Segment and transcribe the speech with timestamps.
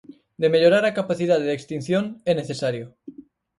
[0.41, 2.85] De mellorar a capacidade de extinción, é necesario.